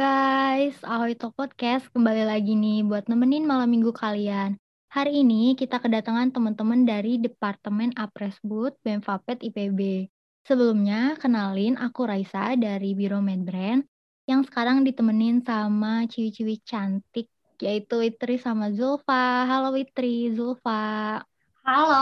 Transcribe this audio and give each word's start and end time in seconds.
guys, 0.00 0.80
Ahoy 0.80 1.12
Talk 1.12 1.36
Podcast 1.36 1.84
kembali 1.92 2.24
lagi 2.24 2.56
nih 2.56 2.80
buat 2.88 3.04
nemenin 3.04 3.44
malam 3.44 3.68
minggu 3.68 3.92
kalian. 3.92 4.56
Hari 4.88 5.20
ini 5.20 5.52
kita 5.52 5.76
kedatangan 5.76 6.32
teman-teman 6.32 6.88
dari 6.88 7.20
Departemen 7.20 7.92
Apresbud 7.92 8.80
BEM 8.80 9.04
Fapet 9.04 9.44
IPB. 9.44 10.08
Sebelumnya, 10.48 11.20
kenalin 11.20 11.76
aku 11.76 12.08
Raisa 12.08 12.56
dari 12.56 12.96
Biro 12.96 13.20
Medbrand 13.20 13.84
yang 14.24 14.40
sekarang 14.40 14.88
ditemenin 14.88 15.44
sama 15.44 16.08
ciwi-ciwi 16.08 16.64
cantik 16.64 17.28
yaitu 17.60 18.00
Witri 18.00 18.40
sama 18.40 18.72
Zulfa. 18.72 19.44
Halo 19.44 19.76
Witri, 19.76 20.32
Zulfa. 20.32 21.20
Halo. 21.60 22.00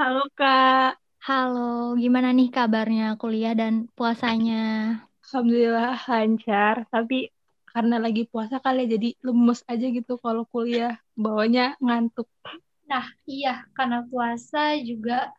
Halo 0.00 0.24
Kak. 0.32 0.96
Halo, 1.20 2.00
gimana 2.00 2.32
nih 2.32 2.48
kabarnya 2.48 3.20
kuliah 3.20 3.52
dan 3.52 3.92
puasanya? 3.92 5.04
Alhamdulillah 5.34 5.98
lancar, 5.98 6.86
tapi 6.94 7.26
karena 7.66 7.98
lagi 7.98 8.22
puasa 8.30 8.62
kali 8.62 8.86
ya 8.86 8.94
jadi 8.94 9.18
lemes 9.18 9.66
aja 9.66 9.82
gitu 9.82 10.14
kalau 10.22 10.46
kuliah, 10.46 10.94
bawanya 11.18 11.74
ngantuk. 11.82 12.30
Nah, 12.86 13.02
iya, 13.26 13.66
karena 13.74 14.06
puasa 14.06 14.78
juga 14.78 15.34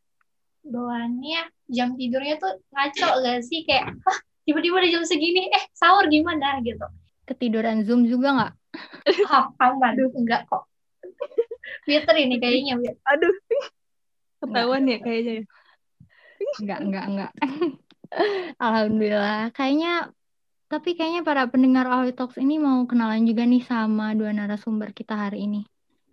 bawaannya 0.67 1.47
jam 1.71 1.95
tidurnya 1.95 2.35
tuh 2.43 2.59
ngaco 2.75 3.23
gak 3.23 3.39
sih? 3.47 3.63
Kayak, 3.63 3.95
tiba-tiba 4.43 4.83
udah 4.83 4.91
jam 4.99 5.03
segini, 5.07 5.47
eh, 5.47 5.63
sahur 5.71 6.11
gimana 6.11 6.59
gitu. 6.59 6.83
Ketiduran 7.31 7.87
Zoom 7.87 8.03
juga 8.03 8.35
nggak? 8.35 8.53
Ah, 9.31 9.47
aman, 9.63 9.95
enggak 9.95 10.43
kok. 10.51 10.67
Twitter 11.87 12.19
ini 12.19 12.35
kayaknya. 12.43 12.83
Aduh, 13.15 13.31
ketahuan 14.43 14.91
ya 14.91 14.99
kayaknya. 14.99 15.33
ya. 15.39 15.43
Enggak, 16.59 16.79
enggak, 16.83 17.05
enggak. 17.07 17.31
Alhamdulillah. 18.65 19.51
Kayaknya, 19.53 20.09
tapi 20.67 20.97
kayaknya 20.97 21.21
para 21.21 21.45
pendengar 21.49 21.85
Ahoy 21.89 22.11
Talks 22.13 22.37
ini 22.41 22.57
mau 22.57 22.83
kenalan 22.89 23.25
juga 23.25 23.45
nih 23.45 23.63
sama 23.65 24.13
dua 24.13 24.33
narasumber 24.33 24.91
kita 24.91 25.15
hari 25.15 25.45
ini. 25.45 25.61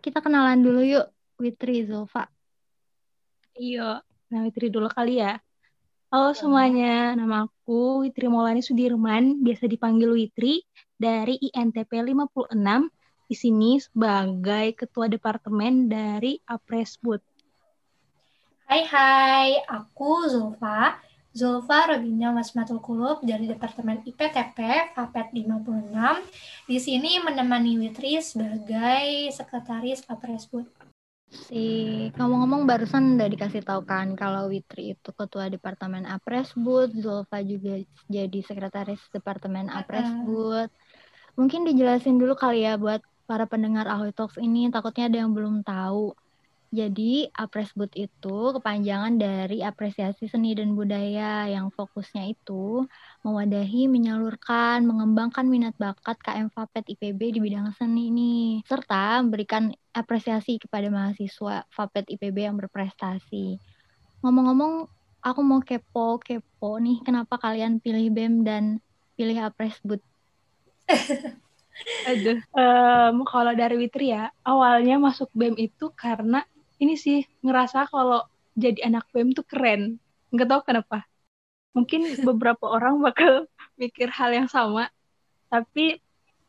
Kita 0.03 0.21
kenalan 0.21 0.61
dulu 0.61 0.81
yuk, 0.83 1.07
Witri, 1.39 1.87
Zulfa. 1.87 2.27
Iya, 3.55 4.03
nah 4.33 4.41
Witri 4.43 4.73
dulu 4.73 4.91
kali 4.91 5.21
ya. 5.21 5.39
Halo 6.13 6.37
semuanya, 6.37 7.17
nama 7.17 7.49
aku 7.49 8.05
Witri 8.05 8.29
Maulani 8.29 8.61
Sudirman, 8.61 9.41
biasa 9.41 9.65
dipanggil 9.65 10.13
Witri 10.13 10.61
dari 11.01 11.41
INTP 11.41 11.89
56 11.89 12.53
di 13.33 13.37
sini 13.41 13.81
sebagai 13.81 14.77
ketua 14.77 15.09
departemen 15.09 15.89
dari 15.89 16.37
Apresbud. 16.45 17.25
Hai, 18.69 18.85
hai. 18.89 19.49
Aku 19.69 20.29
Zulfa. 20.29 21.01
Zulfa 21.33 21.97
Robina 21.97 22.29
Wasmatul 22.37 22.85
Kulub 22.85 23.25
dari 23.25 23.49
Departemen 23.49 24.05
IPTP 24.05 24.93
Fapet 24.93 25.33
56. 25.33 26.69
Di 26.69 26.77
sini 26.77 27.17
menemani 27.25 27.81
Witri 27.81 28.21
sebagai 28.21 29.33
sekretaris 29.33 30.05
Apresbud. 30.13 30.69
Si 31.33 31.65
ngomong-ngomong 32.13 32.69
barusan 32.69 33.17
udah 33.17 33.25
dikasih 33.33 33.65
tahu 33.65 33.89
kan 33.89 34.13
kalau 34.13 34.53
Witri 34.53 34.93
itu 34.93 35.11
ketua 35.17 35.49
departemen 35.49 36.05
Apresbud, 36.05 36.93
Zulfa 37.01 37.41
juga 37.41 37.81
jadi 38.13 38.39
sekretaris 38.45 39.01
departemen 39.09 39.73
Apresbud. 39.73 40.69
Mungkin 41.33 41.65
dijelasin 41.65 42.21
dulu 42.21 42.37
kali 42.37 42.69
ya 42.69 42.77
buat 42.77 43.01
para 43.25 43.49
pendengar 43.49 43.89
Ahoy 43.89 44.13
Talks 44.13 44.37
ini 44.37 44.69
takutnya 44.69 45.09
ada 45.09 45.25
yang 45.25 45.33
belum 45.33 45.65
tahu. 45.65 46.13
Jadi, 46.73 47.29
Apresbud 47.37 47.93
itu 48.01 48.37
kepanjangan 48.57 49.21
dari 49.21 49.61
apresiasi 49.61 50.25
seni 50.25 50.57
dan 50.57 50.73
budaya 50.73 51.45
yang 51.45 51.69
fokusnya 51.69 52.33
itu 52.33 52.89
mewadahi, 53.21 53.93
menyalurkan, 53.93 54.81
mengembangkan 54.89 55.45
minat 55.53 55.77
bakat 55.77 56.17
KM 56.25 56.49
Fapet 56.49 56.89
IPB 56.97 57.37
di 57.37 57.41
bidang 57.45 57.77
seni 57.77 58.09
ini, 58.09 58.65
serta 58.65 59.21
memberikan 59.21 59.69
apresiasi 59.93 60.57
kepada 60.57 60.89
mahasiswa 60.89 61.69
Fapet 61.69 62.09
IPB 62.09 62.49
yang 62.49 62.57
berprestasi. 62.57 63.61
Ngomong-ngomong, 64.25 64.89
aku 65.21 65.41
mau 65.45 65.61
kepo-kepo 65.61 66.81
nih, 66.81 67.05
kenapa 67.05 67.37
kalian 67.37 67.85
pilih 67.85 68.09
BEM 68.09 68.49
dan 68.49 68.81
pilih 69.13 69.45
Apresbud? 69.45 70.01
Aduh, 72.09 72.41
em, 72.57 73.17
kalau 73.29 73.53
dari 73.53 73.77
Witri 73.77 74.17
ya, 74.17 74.33
awalnya 74.41 74.97
masuk 74.97 75.29
BEM 75.37 75.61
itu 75.61 75.93
karena 75.93 76.49
ini 76.83 76.99
sih 76.99 77.23
ngerasa 77.47 77.87
kalau 77.87 78.27
jadi 78.59 78.91
anak 78.91 79.07
BEM 79.15 79.39
tuh 79.39 79.47
keren. 79.47 80.03
Nggak 80.35 80.49
tahu 80.51 80.61
kenapa. 80.67 80.99
Mungkin 81.79 82.27
beberapa 82.27 82.67
orang 82.77 82.99
bakal 82.99 83.47
mikir 83.79 84.11
hal 84.11 84.35
yang 84.35 84.51
sama, 84.51 84.91
tapi 85.47 86.03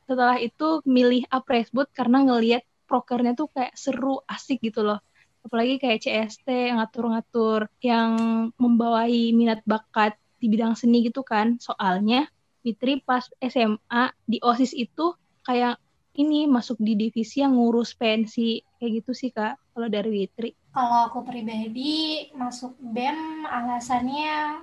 setelah 0.03 0.35
itu 0.41 0.83
milih 0.83 1.23
Apresbud 1.31 1.87
karena 1.95 2.25
ngelihat 2.27 2.65
prokernya 2.89 3.37
tuh 3.37 3.47
kayak 3.53 3.73
seru, 3.77 4.19
asik 4.27 4.59
gitu 4.59 4.83
loh. 4.83 4.99
Apalagi 5.43 5.79
kayak 5.79 6.03
CST, 6.03 6.47
ngatur-ngatur, 6.75 7.67
yang 7.83 8.11
membawahi 8.55 9.35
minat 9.35 9.63
bakat 9.67 10.15
di 10.39 10.51
bidang 10.51 10.75
seni 10.75 11.07
gitu 11.07 11.23
kan. 11.23 11.59
Soalnya 11.59 12.27
Fitri 12.63 13.03
pas 13.03 13.27
SMA 13.43 14.03
di 14.23 14.39
OSIS 14.39 14.71
itu 14.71 15.15
kayak 15.43 15.82
ini 16.13 16.45
masuk 16.45 16.77
di 16.77 16.93
divisi 16.93 17.41
yang 17.41 17.57
ngurus 17.57 17.97
pensi. 17.97 18.61
Kayak 18.77 18.91
gitu 19.01 19.11
sih 19.15 19.29
kak 19.33 19.57
kalau 19.73 19.87
dari 19.89 20.09
Witri. 20.13 20.51
Kalau 20.73 21.09
aku 21.09 21.25
pribadi 21.25 22.29
masuk 22.33 22.77
BEM 22.81 23.45
alasannya 23.45 24.61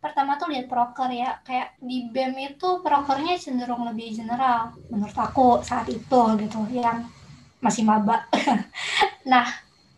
pertama 0.00 0.40
tuh 0.40 0.50
lihat 0.50 0.66
proker 0.66 1.10
ya. 1.14 1.38
Kayak 1.46 1.78
di 1.78 2.10
BEM 2.10 2.54
itu 2.54 2.82
prokernya 2.82 3.38
cenderung 3.38 3.86
lebih 3.86 4.18
general 4.18 4.74
menurut 4.90 5.14
aku 5.14 5.62
saat 5.62 5.86
itu 5.86 6.20
gitu 6.42 6.60
yang 6.74 7.06
masih 7.62 7.86
maba. 7.86 8.26
nah 9.30 9.46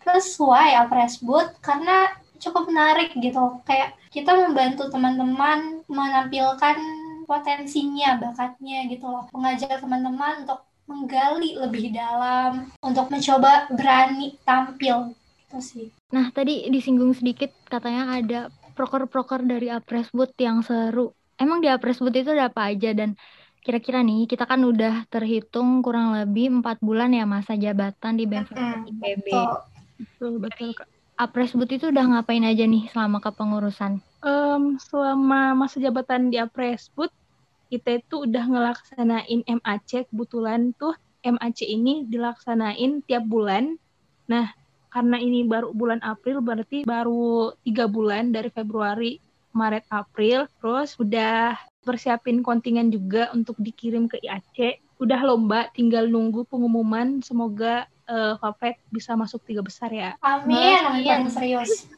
terus 0.03 0.34
why 0.36 0.76
Apresbud 0.76 1.56
karena 1.64 2.12
cukup 2.36 2.69
menarik 2.69 3.14
gitu. 3.16 3.62
Kayak 3.64 3.97
kita 4.12 4.34
membantu 4.34 4.91
teman-teman 4.92 5.86
menampilkan 5.88 6.76
potensinya 7.24 8.19
bakatnya 8.20 8.84
gitu 8.91 9.06
loh. 9.09 9.30
Mengajak 9.32 9.80
teman-teman 9.80 10.44
untuk 10.44 10.60
menggali 10.92 11.50
lebih 11.62 11.84
dalam 12.00 12.50
untuk 12.88 13.06
mencoba 13.12 13.53
berani 13.76 14.26
tampil 14.47 14.97
itu 15.42 15.58
sih 15.70 15.86
Nah, 16.14 16.26
tadi 16.36 16.53
disinggung 16.75 17.12
sedikit 17.20 17.50
katanya 17.72 18.03
ada 18.16 18.36
proker-proker 18.76 19.41
dari 19.53 19.66
Apresbud 19.76 20.30
yang 20.47 20.58
seru. 20.69 21.00
Emang 21.42 21.58
di 21.64 21.69
Apresbud 21.75 22.12
itu 22.20 22.30
ada 22.36 22.44
apa 22.53 22.62
aja 22.70 22.88
dan 22.98 23.10
kira-kira 23.64 23.98
nih 24.08 24.19
kita 24.30 24.44
kan 24.50 24.60
udah 24.70 24.92
terhitung 25.12 25.69
kurang 25.84 26.06
lebih 26.16 26.44
empat 26.56 26.76
bulan 26.86 27.10
ya 27.19 27.22
masa 27.34 27.53
jabatan 27.64 28.12
di 28.19 28.24
BEM 28.30 28.47
Mm-mm, 28.50 28.78
IPB. 28.91 29.26
betul. 29.28 29.50
betul 30.00 30.32
betul 30.44 30.69
kak 30.78 30.88
Apresbud 31.24 31.69
itu 31.76 31.84
udah 31.92 32.04
ngapain 32.10 32.44
aja 32.50 32.64
nih 32.72 32.82
selama 32.92 33.19
kepengurusan? 33.24 33.92
Em, 34.30 34.62
selama 34.88 35.38
masa 35.60 35.76
jabatan 35.84 36.22
di 36.32 36.36
Apresbud 36.44 37.10
kita 37.72 38.05
itu 38.05 38.28
udah 38.28 38.44
ngelaksanain 38.53 39.41
MAC 39.49 40.05
kebetulan 40.12 40.77
tuh 40.77 40.93
MAC 41.25 41.65
ini 41.65 42.05
dilaksanain 42.05 43.00
tiap 43.09 43.25
bulan. 43.25 43.81
Nah 44.28 44.53
karena 44.93 45.16
ini 45.16 45.49
baru 45.49 45.72
bulan 45.72 46.05
April 46.05 46.44
berarti 46.44 46.84
baru 46.84 47.56
tiga 47.65 47.88
bulan 47.88 48.28
dari 48.28 48.53
Februari 48.53 49.16
Maret 49.56 49.88
April. 49.88 50.44
Terus 50.60 51.00
udah 51.00 51.56
persiapin 51.81 52.44
kontingen 52.44 52.93
juga 52.93 53.33
untuk 53.33 53.56
dikirim 53.56 54.04
ke 54.04 54.21
IAC 54.21 54.77
udah 55.00 55.21
lomba 55.25 55.72
tinggal 55.72 56.04
nunggu 56.06 56.44
pengumuman. 56.44 57.25
Semoga 57.25 57.89
eh, 58.04 58.34
Fapet 58.37 58.77
bisa 58.93 59.16
masuk 59.16 59.41
tiga 59.48 59.65
besar 59.65 59.89
ya. 59.89 60.13
Amin, 60.21 60.77
Nah, 60.84 61.01
amin, 61.01 61.33
serius. 61.33 61.89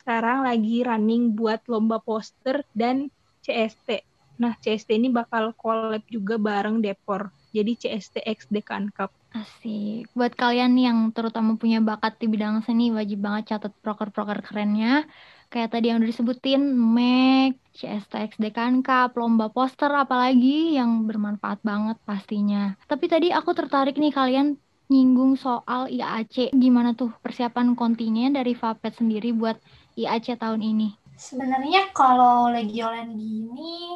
sekarang 0.00 0.46
lagi 0.46 0.86
running 0.86 1.34
buat 1.34 1.66
lomba 1.66 1.98
poster 1.98 2.62
dan 2.70 3.10
CST. 3.42 4.15
Nah, 4.36 4.52
CST 4.60 4.96
ini 4.96 5.08
bakal 5.08 5.56
collab 5.56 6.04
juga 6.08 6.36
bareng 6.36 6.84
Depor. 6.84 7.32
Jadi 7.56 7.72
CST 7.72 8.20
X 8.20 8.52
Dekan 8.52 8.92
Cup. 8.92 9.08
Asik. 9.32 10.08
Buat 10.16 10.36
kalian 10.36 10.76
nih 10.76 10.92
yang 10.92 10.98
terutama 11.12 11.60
punya 11.60 11.80
bakat 11.84 12.16
di 12.16 12.28
bidang 12.28 12.64
seni, 12.64 12.88
wajib 12.92 13.20
banget 13.20 13.56
catat 13.56 13.72
proker-proker 13.84 14.40
kerennya. 14.44 15.04
Kayak 15.46 15.78
tadi 15.78 15.88
yang 15.88 16.02
udah 16.02 16.10
disebutin, 16.10 16.62
MEC, 16.74 17.56
CSTX 17.76 18.40
Dekan 18.40 18.80
Cup, 18.80 19.14
lomba 19.14 19.52
poster, 19.52 19.88
apalagi 19.92 20.74
yang 20.74 21.04
bermanfaat 21.04 21.62
banget 21.62 21.96
pastinya. 22.02 22.74
Tapi 22.88 23.06
tadi 23.06 23.28
aku 23.30 23.52
tertarik 23.52 23.96
nih 23.96 24.12
kalian 24.12 24.56
nyinggung 24.90 25.38
soal 25.38 25.86
IAC. 25.90 26.50
Gimana 26.56 26.92
tuh 26.96 27.12
persiapan 27.22 27.78
kontingen 27.78 28.34
dari 28.34 28.56
Fapet 28.56 28.98
sendiri 28.98 29.30
buat 29.32 29.56
IAC 29.94 30.40
tahun 30.40 30.60
ini? 30.60 30.88
Sebenarnya 31.16 31.96
kalau 31.96 32.52
lagi 32.52 32.76
online 32.84 33.16
gini 33.16 33.95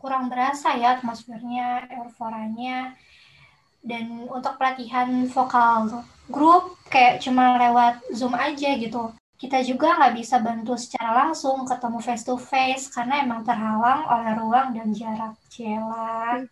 kurang 0.00 0.32
berasa 0.32 0.72
ya 0.80 0.96
atmosfernya, 0.96 1.92
euforanya. 2.00 2.96
Dan 3.80 4.28
untuk 4.28 4.56
pelatihan 4.60 5.08
vokal 5.28 6.04
grup 6.30 6.78
kayak 6.88 7.20
cuma 7.20 7.58
lewat 7.58 8.00
Zoom 8.14 8.32
aja 8.38 8.78
gitu. 8.78 9.12
kita 9.40 9.64
juga 9.64 9.96
nggak 9.96 10.14
bisa 10.20 10.36
bantu 10.36 10.76
secara 10.76 11.24
langsung 11.24 11.64
ketemu 11.64 11.98
face 12.04 12.24
to 12.28 12.36
face 12.36 12.92
karena 12.92 13.24
emang 13.24 13.40
terhalang 13.40 14.04
oleh 14.04 14.36
ruang 14.36 14.76
dan 14.76 14.92
jarak 14.92 15.32
cela 15.48 16.44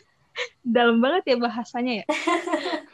dalam 0.64 1.04
banget 1.04 1.22
ya 1.28 1.36
bahasanya 1.36 1.92
ya 2.00 2.06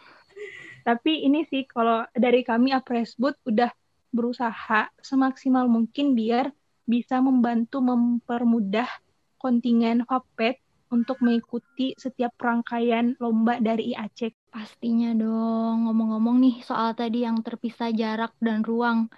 tapi 0.91 1.23
ini 1.31 1.47
sih 1.47 1.63
kalau 1.63 2.03
dari 2.11 2.43
kami 2.43 2.75
Apresbud 2.75 3.39
udah 3.47 3.71
berusaha 4.11 4.91
semaksimal 4.99 5.71
mungkin 5.71 6.19
biar 6.19 6.51
bisa 6.83 7.23
membantu 7.23 7.79
mempermudah 7.79 8.91
kontingen 9.39 10.05
FAPET 10.05 10.59
untuk 10.91 11.19
mengikuti 11.19 11.93
setiap 11.99 12.35
rangkaian 12.39 13.19
lomba 13.19 13.59
dari 13.59 13.93
IAC. 13.93 14.35
Pastinya 14.51 15.11
dong, 15.13 15.91
ngomong-ngomong 15.91 16.37
nih 16.41 16.57
soal 16.63 16.95
tadi 16.95 17.27
yang 17.27 17.43
terpisah 17.43 17.91
jarak 17.91 18.33
dan 18.39 18.63
ruang 18.63 19.11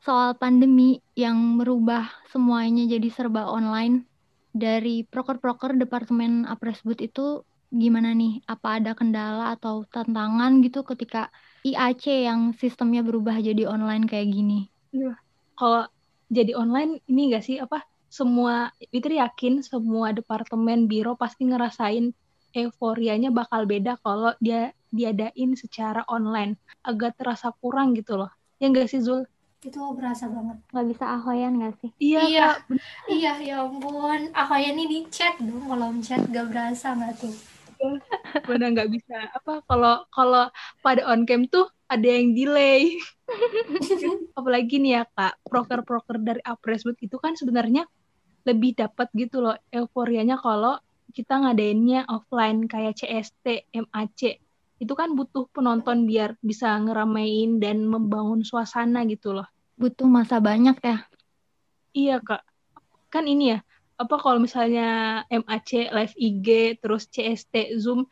soal 0.00 0.32
pandemi 0.32 1.04
yang 1.12 1.36
merubah 1.60 2.08
semuanya 2.32 2.88
jadi 2.88 3.08
serba 3.12 3.44
online 3.44 4.08
dari 4.50 5.04
proker-proker 5.04 5.76
Departemen 5.76 6.48
Apresbud 6.48 6.98
itu 7.04 7.44
gimana 7.70 8.10
nih? 8.16 8.42
Apa 8.50 8.82
ada 8.82 8.96
kendala 8.98 9.54
atau 9.54 9.86
tantangan 9.86 10.58
gitu 10.64 10.82
ketika 10.82 11.30
IAC 11.62 12.26
yang 12.26 12.56
sistemnya 12.56 13.04
berubah 13.04 13.38
jadi 13.38 13.68
online 13.68 14.08
kayak 14.10 14.32
gini? 14.32 14.72
Kalau 15.54 15.86
jadi 16.32 16.56
online 16.56 17.04
ini 17.06 17.30
gak 17.36 17.44
sih 17.44 17.60
apa 17.60 17.84
semua 18.10 18.74
Fitri 18.90 19.22
yakin 19.22 19.62
semua 19.62 20.10
departemen 20.10 20.90
biro 20.90 21.14
pasti 21.14 21.46
ngerasain 21.46 22.10
euforianya 22.50 23.30
bakal 23.30 23.62
beda 23.64 23.94
kalau 24.02 24.34
dia 24.42 24.74
diadain 24.90 25.54
secara 25.54 26.02
online. 26.10 26.58
Agak 26.82 27.14
terasa 27.16 27.54
kurang 27.62 27.94
gitu 27.94 28.18
loh. 28.18 28.30
Ya 28.58 28.66
enggak 28.68 28.90
sih 28.90 28.98
Zul? 28.98 29.24
Itu 29.62 29.78
berasa 29.94 30.26
banget. 30.26 30.58
Nggak 30.74 30.86
bisa 30.90 31.04
ahoyan 31.14 31.52
nggak 31.62 31.74
sih? 31.78 31.90
Iya 32.02 32.20
iya. 32.26 32.48
Iya 33.06 33.32
ya 33.38 33.56
ampun. 33.62 34.34
Ahoyan 34.34 34.74
ini 34.74 34.84
di 34.90 34.98
chat 35.14 35.38
dong. 35.38 35.70
Kalau 35.70 35.94
chat 36.02 36.20
gak 36.26 36.50
berasa 36.50 36.98
nggak 36.98 37.14
tuh? 37.22 37.34
Benar 38.50 38.68
nggak 38.74 38.90
bisa. 38.90 39.30
Apa 39.30 39.62
kalau 39.64 40.04
kalau 40.10 40.50
pada 40.82 41.06
on 41.06 41.22
cam 41.24 41.46
tuh 41.46 41.70
ada 41.86 42.08
yang 42.08 42.34
delay. 42.34 42.98
Apalagi 44.38 44.82
nih 44.82 45.00
ya 45.00 45.02
kak. 45.06 45.38
Proker-proker 45.46 46.18
dari 46.18 46.42
Apresbud 46.42 46.98
itu 46.98 47.16
kan 47.22 47.38
sebenarnya 47.38 47.86
lebih 48.44 48.76
dapat 48.76 49.08
gitu 49.12 49.44
loh 49.44 49.56
euforianya 49.72 50.40
kalau 50.40 50.80
kita 51.10 51.42
ngadainnya 51.42 52.06
offline 52.06 52.70
kayak 52.70 53.02
CST, 53.02 53.68
MAC 53.74 54.40
itu 54.80 54.92
kan 54.96 55.12
butuh 55.12 55.44
penonton 55.52 56.08
biar 56.08 56.40
bisa 56.40 56.72
ngeramein 56.80 57.60
dan 57.60 57.84
membangun 57.84 58.40
suasana 58.40 59.04
gitu 59.04 59.36
loh. 59.36 59.44
Butuh 59.76 60.08
masa 60.08 60.40
banyak 60.40 60.80
ya? 60.80 60.96
Iya 61.92 62.16
kak. 62.24 62.42
Kan 63.12 63.28
ini 63.28 63.52
ya, 63.52 63.58
apa 64.00 64.16
kalau 64.16 64.40
misalnya 64.40 65.20
MAC, 65.28 65.92
live 65.92 66.16
IG, 66.16 66.48
terus 66.80 67.04
CST, 67.12 67.76
Zoom, 67.76 68.08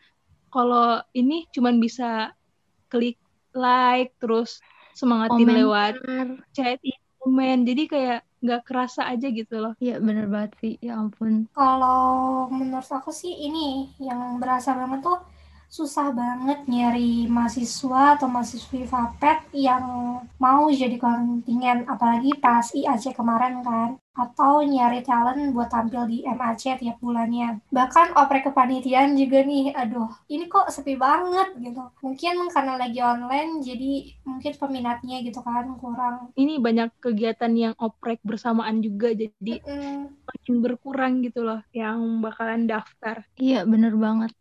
kalau 0.52 1.00
ini 1.16 1.48
cuman 1.56 1.80
bisa 1.80 2.36
klik 2.92 3.16
like, 3.56 4.12
terus 4.20 4.60
semangatin 4.92 5.48
Komentar. 5.48 5.56
lewat 5.56 5.94
chat, 6.52 6.80
komen. 7.24 7.64
Jadi 7.64 7.82
kayak 7.88 8.27
nggak 8.42 8.60
kerasa 8.68 9.00
aja 9.12 9.26
gitu 9.38 9.54
loh. 9.62 9.72
Iya 9.82 9.94
bener 10.06 10.26
banget 10.32 10.52
sih, 10.62 10.72
ya 10.86 10.92
ampun. 11.00 11.34
Kalau 11.56 12.46
menurut 12.48 12.90
aku 12.98 13.10
sih 13.10 13.32
ini 13.46 13.90
yang 13.98 14.20
berasa 14.42 14.70
banget 14.78 15.00
tuh 15.06 15.18
susah 15.68 16.16
banget 16.16 16.64
nyari 16.64 17.28
mahasiswa 17.28 18.16
atau 18.16 18.24
mahasiswi 18.24 18.88
FAPET 18.88 19.52
yang 19.52 19.84
mau 20.40 20.64
jadi 20.72 20.96
kontingen 20.96 21.84
apalagi 21.84 22.32
pas 22.40 22.64
IAC 22.72 23.12
kemarin 23.12 23.60
kan 23.60 24.00
atau 24.18 24.66
nyari 24.66 25.06
talent 25.06 25.54
buat 25.54 25.70
tampil 25.70 26.02
di 26.10 26.18
MAC 26.26 26.82
tiap 26.82 26.98
bulannya. 26.98 27.62
Bahkan 27.70 28.18
oprek 28.18 28.50
kepanitiaan 28.50 29.14
juga 29.14 29.46
nih 29.46 29.70
aduh 29.76 30.10
ini 30.26 30.50
kok 30.50 30.72
sepi 30.74 30.98
banget 30.98 31.54
gitu. 31.62 31.84
Mungkin 32.02 32.50
karena 32.50 32.74
lagi 32.74 32.98
online 32.98 33.62
jadi 33.62 33.92
mungkin 34.26 34.52
peminatnya 34.58 35.22
gitu 35.22 35.38
kan 35.44 35.70
kurang. 35.78 36.34
Ini 36.34 36.58
banyak 36.58 36.98
kegiatan 36.98 37.52
yang 37.54 37.74
oprek 37.78 38.18
bersamaan 38.26 38.82
juga 38.82 39.14
jadi 39.14 39.62
mm. 39.62 40.26
makin 40.26 40.54
berkurang 40.66 41.22
gitu 41.22 41.46
loh 41.46 41.62
yang 41.70 42.18
bakalan 42.18 42.66
daftar. 42.66 43.22
Iya 43.38 43.62
bener 43.68 43.94
banget 43.94 44.34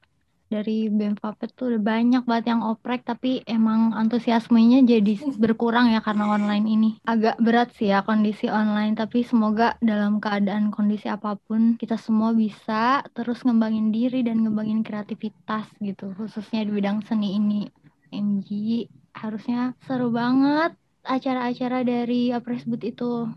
dari 0.47 0.87
BEM 0.87 1.19
Fapet 1.19 1.51
tuh 1.55 1.75
udah 1.75 1.83
banyak 1.83 2.23
banget 2.23 2.55
yang 2.55 2.63
oprek 2.63 3.03
tapi 3.03 3.43
emang 3.43 3.91
antusiasmenya 3.91 4.83
jadi 4.87 5.19
berkurang 5.35 5.91
ya 5.91 5.99
karena 5.99 6.31
online 6.31 6.65
ini. 6.67 6.89
Agak 7.03 7.35
berat 7.43 7.75
sih 7.75 7.91
ya 7.91 8.03
kondisi 8.03 8.47
online 8.47 8.95
tapi 8.95 9.27
semoga 9.27 9.75
dalam 9.83 10.23
keadaan 10.23 10.71
kondisi 10.71 11.11
apa 11.11 11.35
pun 11.35 11.75
kita 11.75 11.99
semua 11.99 12.31
bisa 12.31 13.03
terus 13.11 13.43
ngembangin 13.43 13.91
diri 13.91 14.23
dan 14.23 14.43
ngembangin 14.43 14.81
kreativitas 14.87 15.67
gitu 15.83 16.15
khususnya 16.15 16.63
di 16.63 16.71
bidang 16.71 17.03
seni 17.03 17.35
ini. 17.35 17.61
MG 18.07 18.87
harusnya 19.11 19.75
seru 19.83 20.11
banget 20.15 20.75
acara-acara 21.03 21.83
dari 21.83 22.31
Apresbud 22.31 22.83
itu. 22.83 23.27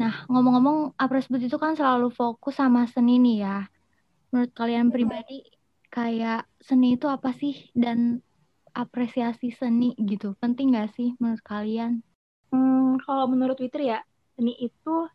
Nah, 0.00 0.14
ngomong-ngomong 0.28 0.96
Apresbud 0.96 1.40
itu 1.40 1.56
kan 1.60 1.76
selalu 1.76 2.12
fokus 2.12 2.56
sama 2.56 2.88
seni 2.88 3.20
nih 3.20 3.36
ya. 3.44 3.58
Menurut 4.32 4.52
kalian 4.56 4.88
pribadi 4.88 5.44
kayak 5.92 6.48
seni 6.64 6.96
itu 6.96 7.04
apa 7.04 7.36
sih 7.36 7.68
dan 7.76 8.24
apresiasi 8.72 9.52
seni 9.52 9.92
gitu 10.00 10.32
penting 10.40 10.72
gak 10.72 10.96
sih 10.96 11.12
menurut 11.20 11.44
kalian? 11.44 12.00
Hmm, 12.48 12.96
kalau 13.04 13.28
menurut 13.28 13.60
Twitter 13.60 13.92
ya 13.92 14.00
seni 14.32 14.56
itu 14.56 15.06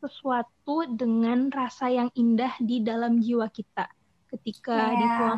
sesuatu 0.00 0.88
dengan 0.88 1.52
rasa 1.52 1.92
yang 1.92 2.08
indah 2.16 2.56
di 2.60 2.80
dalam 2.80 3.20
jiwa 3.20 3.48
kita 3.52 3.88
ketika 4.32 4.92
yeah. 4.92 5.36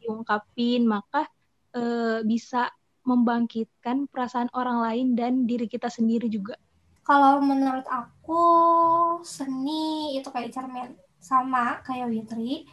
diungkapin 0.00 0.88
maka 0.88 1.28
e, 1.74 1.82
bisa 2.24 2.72
membangkitkan 3.06 4.10
perasaan 4.10 4.50
orang 4.56 4.82
lain 4.82 5.06
dan 5.14 5.32
diri 5.46 5.70
kita 5.70 5.86
sendiri 5.86 6.26
juga. 6.26 6.58
Kalau 7.06 7.38
menurut 7.38 7.86
aku 7.86 8.42
seni 9.22 10.18
itu 10.18 10.26
kayak 10.26 10.50
cermin 10.50 10.90
sama 11.22 11.78
kayak 11.86 12.10
Witri. 12.10 12.66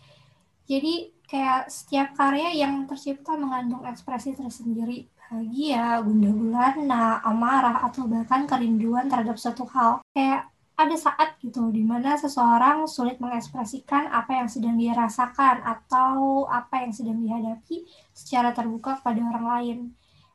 Jadi 0.66 1.13
kayak 1.28 1.72
setiap 1.72 2.14
karya 2.14 2.54
yang 2.66 2.86
tercipta 2.86 3.34
mengandung 3.40 3.84
ekspresi 3.88 4.36
tersendiri 4.38 5.08
bahagia, 5.34 5.98
gundah 6.06 6.34
gulana, 6.38 7.06
amarah, 7.26 7.82
atau 7.90 8.06
bahkan 8.06 8.46
kerinduan 8.46 9.10
terhadap 9.10 9.42
suatu 9.42 9.66
hal. 9.66 10.06
Kayak 10.14 10.54
ada 10.74 10.94
saat 10.98 11.38
gitu 11.42 11.70
di 11.70 11.86
mana 11.86 12.18
seseorang 12.18 12.90
sulit 12.90 13.22
mengekspresikan 13.22 14.10
apa 14.10 14.42
yang 14.42 14.50
sedang 14.50 14.76
dia 14.78 14.94
rasakan 14.94 15.62
atau 15.62 16.46
apa 16.50 16.86
yang 16.86 16.94
sedang 16.94 17.18
dihadapi 17.22 17.86
secara 18.14 18.54
terbuka 18.54 19.02
kepada 19.02 19.22
orang 19.26 19.46
lain. 19.58 19.80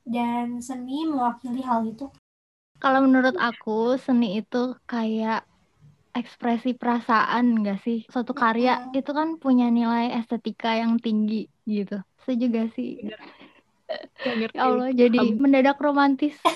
Dan 0.02 0.58
seni 0.58 1.06
mewakili 1.06 1.62
hal 1.62 1.86
itu. 1.86 2.10
Kalau 2.78 3.02
menurut 3.02 3.34
aku, 3.38 3.98
seni 3.98 4.42
itu 4.42 4.74
kayak 4.86 5.46
ekspresi 6.18 6.74
perasaan 6.74 7.62
enggak 7.62 7.80
sih? 7.86 8.04
Suatu 8.10 8.34
karya 8.34 8.90
hmm. 8.90 8.98
itu 8.98 9.10
kan 9.14 9.28
punya 9.38 9.70
nilai 9.70 10.12
estetika 10.18 10.74
yang 10.74 10.98
tinggi 10.98 11.46
gitu. 11.64 12.02
Setuju 12.24 12.44
gak 12.52 12.68
sih? 12.74 12.98
Ya, 14.20 14.52
Allah, 14.60 14.92
jadi 14.92 15.16
um. 15.16 15.40
mendadak 15.40 15.80
romantis. 15.80 16.36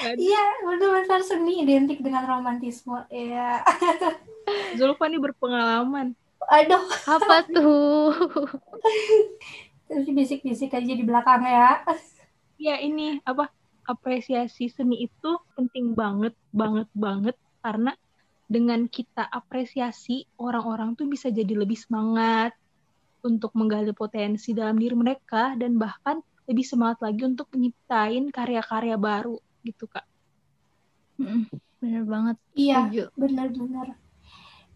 Iya, 0.00 0.64
benar-benar 0.64 1.20
seni 1.20 1.60
identik 1.60 2.00
dengan 2.00 2.24
romantisme. 2.24 3.04
Iya. 3.12 3.60
Zulfa 4.80 5.04
nih 5.04 5.20
berpengalaman. 5.20 6.16
Aduh. 6.48 6.80
Apa 7.04 7.44
tuh? 7.44 8.16
Terus 9.84 10.08
bisik-bisik 10.16 10.72
aja 10.72 10.92
di 10.96 11.04
belakang 11.04 11.44
ya. 11.44 11.84
Ya 12.56 12.80
ini 12.80 13.20
apa 13.28 13.52
apresiasi 13.84 14.72
seni 14.72 15.04
itu 15.04 15.30
penting 15.52 15.92
banget, 15.92 16.32
banget, 16.56 16.88
banget 16.96 17.36
karena 17.60 17.92
dengan 18.50 18.90
kita 18.90 19.22
apresiasi 19.30 20.26
orang-orang 20.42 20.98
tuh 20.98 21.06
bisa 21.06 21.30
jadi 21.30 21.54
lebih 21.54 21.78
semangat 21.78 22.50
untuk 23.22 23.54
menggali 23.54 23.94
potensi 23.94 24.50
dalam 24.50 24.74
diri 24.74 24.96
mereka 24.98 25.54
dan 25.54 25.78
bahkan 25.78 26.18
lebih 26.50 26.66
semangat 26.66 26.98
lagi 27.04 27.22
untuk 27.22 27.46
menciptain 27.54 28.26
karya-karya 28.34 28.98
baru 28.98 29.38
gitu 29.62 29.86
kak. 29.86 30.02
bener 31.78 32.02
banget. 32.08 32.36
Iya, 32.58 33.06
bener-bener. 33.14 33.94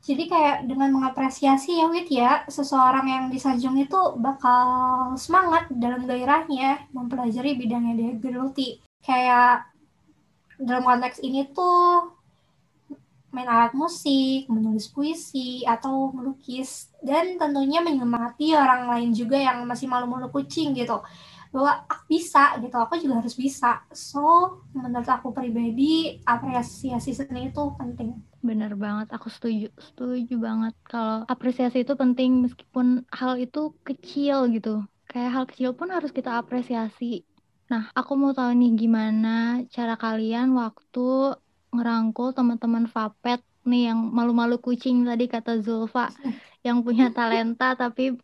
Jadi 0.04 0.28
kayak 0.28 0.68
dengan 0.68 0.92
mengapresiasi 0.92 1.80
ya 1.80 1.88
Wit 1.88 2.12
ya, 2.12 2.44
seseorang 2.44 3.08
yang 3.08 3.24
disanjung 3.32 3.74
itu 3.80 3.96
bakal 4.20 4.68
semangat 5.16 5.66
dalam 5.72 6.04
gairahnya 6.04 6.92
mempelajari 6.92 7.56
bidang 7.56 7.88
yang 7.88 7.96
dia 7.96 8.12
geluti. 8.20 8.78
Kayak 9.00 9.64
dalam 10.60 10.84
konteks 10.84 11.24
ini 11.24 11.48
tuh 11.50 12.13
main 13.34 13.48
alat 13.54 13.72
musik, 13.82 14.46
menulis 14.54 14.86
puisi, 14.94 15.66
atau 15.66 16.14
melukis, 16.16 16.70
dan 17.08 17.24
tentunya 17.40 17.80
menyemangati 17.84 18.54
orang 18.56 18.82
lain 18.92 19.10
juga 19.20 19.36
yang 19.36 19.58
masih 19.70 19.86
malu-malu 19.92 20.26
kucing 20.34 20.68
gitu. 20.78 20.96
bahwa 21.54 21.72
aku 21.86 22.04
bisa 22.10 22.58
gitu. 22.62 22.76
Aku 22.84 22.94
juga 23.02 23.14
harus 23.22 23.34
bisa. 23.38 23.70
So 23.94 24.20
menurut 24.74 25.06
aku 25.06 25.30
pribadi 25.30 26.18
apresiasi 26.26 27.10
seni 27.14 27.40
itu 27.50 27.62
penting. 27.78 28.10
Bener 28.48 28.72
banget. 28.84 29.06
Aku 29.16 29.28
setuju 29.34 29.66
setuju 29.86 30.34
banget 30.46 30.74
kalau 30.92 31.16
apresiasi 31.32 31.76
itu 31.84 31.94
penting 32.02 32.30
meskipun 32.44 32.86
hal 33.18 33.32
itu 33.44 33.58
kecil 33.88 34.36
gitu. 34.54 34.70
Kayak 35.10 35.30
hal 35.34 35.44
kecil 35.50 35.70
pun 35.78 35.88
harus 35.96 36.10
kita 36.18 36.30
apresiasi. 36.40 37.04
Nah 37.70 37.82
aku 37.98 38.12
mau 38.20 38.32
tahu 38.38 38.50
nih 38.60 38.70
gimana 38.80 39.28
cara 39.74 39.94
kalian 40.04 40.46
waktu 40.60 41.00
ngerangkul 41.74 42.30
teman-teman 42.32 42.86
Vapet 42.86 43.42
nih 43.66 43.90
yang 43.92 43.98
malu-malu 44.12 44.60
kucing 44.62 45.02
tadi 45.04 45.26
kata 45.26 45.58
Zulfa 45.60 46.12
yang 46.66 46.80
punya 46.86 47.10
talenta 47.10 47.74
tapi 47.74 48.16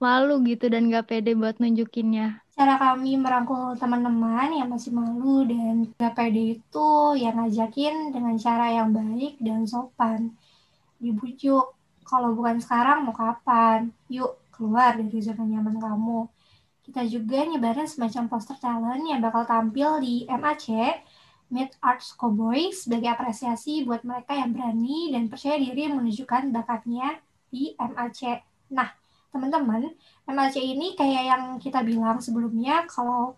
malu 0.00 0.40
gitu 0.44 0.68
dan 0.68 0.92
gak 0.92 1.10
pede 1.10 1.32
buat 1.34 1.58
nunjukinnya 1.58 2.40
cara 2.60 2.76
kami 2.76 3.16
merangkul 3.16 3.72
teman-teman 3.80 4.52
yang 4.52 4.68
masih 4.68 4.92
malu 4.92 5.48
dan 5.48 5.88
gak 5.96 6.12
pede 6.12 6.60
itu 6.60 6.90
yang 7.16 7.40
ngajakin 7.40 8.12
dengan 8.12 8.36
cara 8.36 8.68
yang 8.68 8.92
baik 8.92 9.40
dan 9.40 9.64
sopan. 9.64 10.36
Dibujuk, 11.00 11.72
kalau 12.04 12.36
bukan 12.36 12.60
sekarang 12.60 13.08
mau 13.08 13.16
kapan? 13.16 13.88
Yuk 14.12 14.36
keluar 14.52 14.92
dari 14.92 15.24
zona 15.24 15.40
nyaman 15.40 15.80
kamu. 15.80 16.28
Kita 16.84 17.00
juga 17.08 17.48
nyebarin 17.48 17.88
semacam 17.88 18.28
poster 18.28 18.60
talent 18.60 19.08
yang 19.08 19.24
bakal 19.24 19.48
tampil 19.48 19.96
di 20.04 20.28
MAC, 20.28 20.68
Mid 21.50 21.74
Arts 21.82 22.14
Cowboy, 22.14 22.70
sebagai 22.70 23.10
apresiasi 23.10 23.82
buat 23.82 24.06
mereka 24.06 24.38
yang 24.38 24.54
berani 24.54 25.10
dan 25.10 25.26
percaya 25.26 25.58
diri 25.58 25.90
menunjukkan 25.90 26.54
bakatnya 26.54 27.18
di 27.50 27.74
MAC. 27.74 28.46
Nah, 28.70 28.94
teman-teman, 29.34 29.90
MLC 30.30 30.62
ini 30.62 30.94
kayak 30.94 31.24
yang 31.26 31.44
kita 31.58 31.82
bilang 31.82 32.22
sebelumnya 32.22 32.86
kalau 32.86 33.34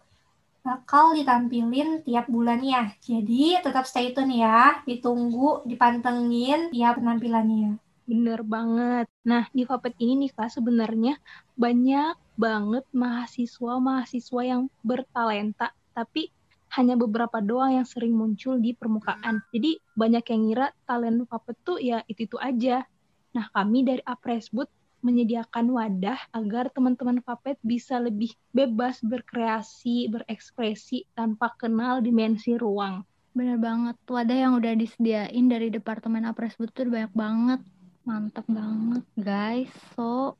bakal 0.62 1.16
ditampilin 1.16 2.06
tiap 2.06 2.30
bulannya. 2.30 2.94
Jadi 3.02 3.58
tetap 3.58 3.88
stay 3.88 4.14
tune 4.14 4.38
ya, 4.38 4.84
ditunggu, 4.86 5.66
dipantengin 5.66 6.70
tiap 6.70 7.02
penampilannya. 7.02 7.80
Bener 8.06 8.40
banget. 8.46 9.06
Nah, 9.26 9.48
di 9.50 9.64
Vapet 9.66 9.96
ini 9.98 10.26
nih 10.26 10.30
Kak, 10.36 10.54
sebenarnya 10.54 11.18
banyak 11.58 12.14
banget 12.36 12.84
mahasiswa-mahasiswa 12.94 14.42
yang 14.44 14.62
bertalenta, 14.82 15.74
tapi 15.96 16.30
hanya 16.72 16.96
beberapa 16.96 17.38
doang 17.44 17.76
yang 17.80 17.86
sering 17.88 18.16
muncul 18.16 18.56
di 18.56 18.72
permukaan. 18.72 19.44
Jadi 19.52 19.76
banyak 19.92 20.24
yang 20.24 20.40
ngira 20.48 20.66
talent 20.88 21.28
Vapet 21.28 21.56
tuh 21.64 21.78
ya 21.78 22.00
itu-itu 22.08 22.40
aja. 22.40 22.88
Nah, 23.32 23.48
kami 23.52 23.84
dari 23.84 24.00
Apresbut 24.04 24.68
menyediakan 25.02 25.66
wadah 25.74 26.18
agar 26.30 26.70
teman-teman 26.70 27.20
Papet 27.20 27.58
bisa 27.60 27.98
lebih 27.98 28.30
bebas 28.54 29.02
berkreasi, 29.02 30.08
berekspresi 30.08 31.04
tanpa 31.12 31.52
kenal 31.58 32.00
dimensi 32.00 32.54
ruang. 32.54 33.02
Bener 33.34 33.58
banget, 33.58 33.96
wadah 34.06 34.38
yang 34.38 34.52
udah 34.56 34.72
disediain 34.78 35.46
dari 35.50 35.68
Departemen 35.72 36.22
Apres 36.28 36.54
Betul 36.54 36.92
banyak 36.92 37.12
banget. 37.12 37.60
Mantap 38.06 38.46
banget, 38.46 39.04
guys. 39.18 39.72
So, 39.98 40.38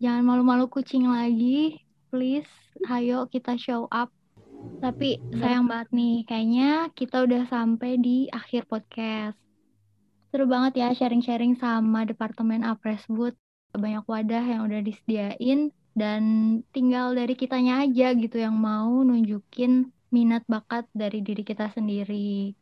jangan 0.00 0.24
malu-malu 0.24 0.70
kucing 0.72 1.10
lagi. 1.10 1.80
Please, 2.08 2.50
ayo 2.88 3.28
kita 3.28 3.54
show 3.60 3.86
up. 3.92 4.10
Tapi 4.80 5.20
sayang 5.36 5.68
banget 5.68 5.88
nih, 5.92 6.16
kayaknya 6.24 6.70
kita 6.96 7.22
udah 7.28 7.44
sampai 7.46 8.00
di 8.00 8.26
akhir 8.32 8.64
podcast. 8.64 9.36
Seru 10.32 10.48
banget 10.48 10.80
ya 10.80 10.88
sharing-sharing 10.96 11.58
sama 11.60 12.08
Departemen 12.08 12.64
Apresbud 12.64 13.36
banyak 13.76 14.02
wadah 14.06 14.42
yang 14.42 14.66
udah 14.66 14.82
disediain 14.82 15.70
dan 15.94 16.22
tinggal 16.74 17.14
dari 17.14 17.34
kitanya 17.38 17.86
aja 17.86 18.14
gitu 18.14 18.38
yang 18.38 18.58
mau 18.58 19.02
nunjukin 19.02 19.90
minat 20.10 20.42
bakat 20.50 20.86
dari 20.90 21.22
diri 21.22 21.42
kita 21.46 21.70
sendiri. 21.70 22.54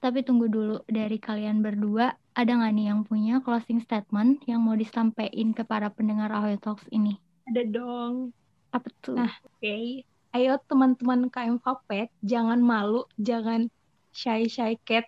Tapi 0.00 0.20
tunggu 0.20 0.52
dulu 0.52 0.84
dari 0.84 1.16
kalian 1.16 1.64
berdua, 1.64 2.12
ada 2.36 2.52
nggak 2.60 2.72
nih 2.76 2.86
yang 2.92 3.00
punya 3.08 3.40
closing 3.40 3.80
statement 3.80 4.44
yang 4.44 4.60
mau 4.60 4.76
disampaikan 4.76 5.56
ke 5.56 5.64
para 5.64 5.88
pendengar 5.88 6.28
Ahoy 6.28 6.60
Talks 6.60 6.84
ini? 6.92 7.16
Ada 7.48 7.64
dong. 7.68 8.36
Apa 8.72 8.88
tuh? 9.00 9.16
Nah, 9.16 9.32
oke. 9.42 9.64
Okay. 9.64 10.04
Ayo 10.34 10.58
teman-teman 10.66 11.30
KM 11.30 11.62
Vapet, 11.62 12.10
jangan 12.26 12.58
malu, 12.58 13.06
jangan 13.22 13.70
shy-shy 14.10 14.74
cat 14.82 15.06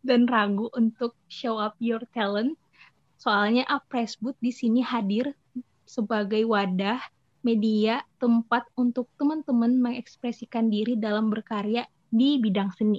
dan 0.00 0.24
ragu 0.24 0.72
untuk 0.72 1.12
show 1.28 1.60
up 1.60 1.76
your 1.76 2.00
talent 2.16 2.56
Soalnya 3.22 3.62
Apresbud 3.70 4.34
di 4.42 4.50
sini 4.50 4.82
hadir 4.82 5.30
sebagai 5.86 6.42
wadah 6.42 6.98
media 7.46 8.02
tempat 8.18 8.66
untuk 8.74 9.06
teman-teman 9.14 9.78
mengekspresikan 9.78 10.66
diri 10.66 10.98
dalam 10.98 11.30
berkarya 11.30 11.86
di 12.10 12.42
bidang 12.42 12.74
seni. 12.74 12.98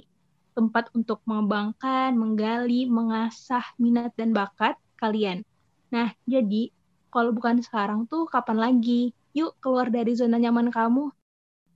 Tempat 0.56 0.96
untuk 0.96 1.20
mengembangkan, 1.28 2.16
menggali, 2.16 2.88
mengasah 2.88 3.76
minat 3.76 4.16
dan 4.16 4.32
bakat 4.32 4.80
kalian. 4.96 5.44
Nah, 5.92 6.16
jadi 6.24 6.72
kalau 7.12 7.36
bukan 7.36 7.60
sekarang 7.60 8.08
tuh 8.08 8.24
kapan 8.24 8.56
lagi? 8.56 9.12
Yuk 9.36 9.60
keluar 9.60 9.92
dari 9.92 10.16
zona 10.16 10.40
nyaman 10.40 10.72
kamu. 10.72 11.12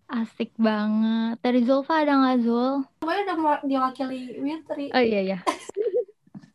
Asik 0.08 0.56
banget. 0.56 1.36
Dari 1.44 1.60
Zulfa 1.68 2.00
ada 2.00 2.16
nggak 2.16 2.38
Zul? 2.40 2.80
Semuanya 3.04 3.22
udah 3.28 3.60
diwakili 3.68 4.40
Witri. 4.40 4.88
Oh 4.96 5.04
iya 5.04 5.20
iya. 5.20 5.38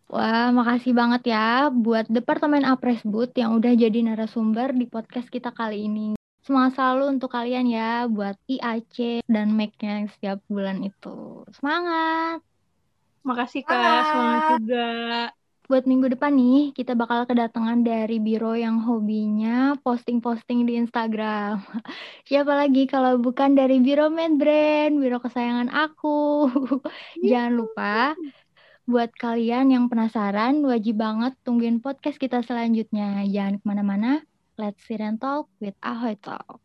Wah, 0.10 0.50
makasih 0.50 0.94
banget 0.94 1.34
ya 1.34 1.70
buat 1.70 2.10
Departemen 2.10 2.66
Apresbud 2.66 3.34
yang 3.38 3.58
udah 3.58 3.74
jadi 3.78 3.98
narasumber 4.02 4.74
di 4.74 4.90
podcast 4.90 5.30
kita 5.30 5.54
kali 5.54 5.86
ini. 5.86 6.18
Semangat 6.42 6.78
selalu 6.78 7.18
untuk 7.18 7.30
kalian 7.34 7.70
ya 7.70 8.10
buat 8.10 8.38
IAC 8.50 9.26
dan 9.30 9.54
make-nya 9.54 10.06
setiap 10.10 10.42
bulan 10.50 10.82
itu. 10.86 11.46
Semangat! 11.54 12.42
Makasih 13.24 13.64
Kak, 13.64 14.02
semangat 14.12 14.42
juga. 14.60 14.90
Buat 15.64 15.88
minggu 15.88 16.12
depan 16.12 16.36
nih, 16.36 16.76
kita 16.76 16.92
bakal 16.94 17.24
kedatangan 17.24 17.88
dari 17.88 18.20
biro 18.20 18.52
yang 18.52 18.84
hobinya 18.84 19.80
posting-posting 19.80 20.68
di 20.68 20.76
Instagram. 20.76 21.64
Siapa 22.30 22.52
lagi 22.52 22.84
kalau 22.86 23.16
bukan 23.18 23.56
dari 23.56 23.80
biro 23.80 24.12
Medbrand, 24.12 25.00
biro 25.00 25.24
kesayangan 25.24 25.72
aku. 25.72 26.52
Jangan 27.30 27.54
lupa 27.56 28.14
Buat 28.84 29.16
kalian 29.16 29.72
yang 29.72 29.88
penasaran, 29.88 30.60
wajib 30.68 31.00
banget 31.00 31.40
tungguin 31.48 31.80
podcast 31.80 32.20
kita 32.20 32.44
selanjutnya. 32.44 33.24
Jangan 33.32 33.64
ke 33.64 33.64
mana-mana, 33.64 34.28
let's 34.60 34.84
sit 34.84 35.00
and 35.00 35.24
talk 35.24 35.48
with 35.64 35.80
Ahoy 35.80 36.20
Talk. 36.20 36.60